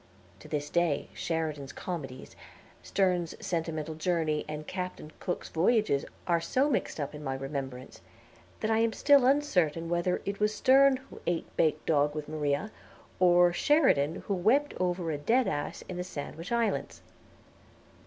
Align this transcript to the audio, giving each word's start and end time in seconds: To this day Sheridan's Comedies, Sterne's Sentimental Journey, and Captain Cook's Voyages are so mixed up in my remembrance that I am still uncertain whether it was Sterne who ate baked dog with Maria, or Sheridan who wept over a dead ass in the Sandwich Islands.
To 0.39 0.47
this 0.47 0.71
day 0.71 1.09
Sheridan's 1.13 1.71
Comedies, 1.71 2.35
Sterne's 2.81 3.35
Sentimental 3.39 3.93
Journey, 3.93 4.45
and 4.49 4.65
Captain 4.65 5.11
Cook's 5.19 5.49
Voyages 5.49 6.05
are 6.25 6.41
so 6.41 6.71
mixed 6.71 6.99
up 6.99 7.13
in 7.13 7.23
my 7.23 7.35
remembrance 7.35 8.01
that 8.61 8.71
I 8.71 8.79
am 8.79 8.93
still 8.93 9.27
uncertain 9.27 9.89
whether 9.89 10.19
it 10.25 10.39
was 10.39 10.55
Sterne 10.55 10.97
who 11.11 11.21
ate 11.27 11.55
baked 11.55 11.85
dog 11.85 12.15
with 12.15 12.27
Maria, 12.27 12.71
or 13.19 13.53
Sheridan 13.53 14.23
who 14.25 14.33
wept 14.33 14.73
over 14.79 15.11
a 15.11 15.19
dead 15.19 15.47
ass 15.47 15.83
in 15.87 15.97
the 15.97 16.03
Sandwich 16.03 16.51
Islands. 16.51 17.03